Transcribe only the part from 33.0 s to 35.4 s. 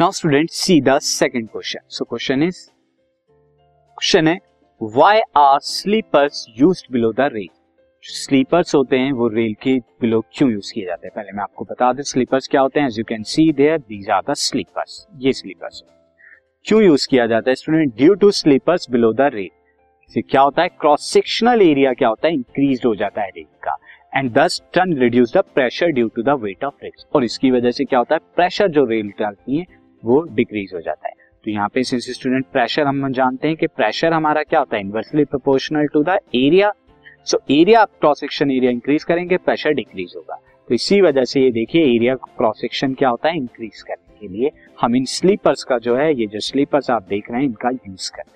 जानते हैं कि प्रेशर हमारा क्या होता है? Inversely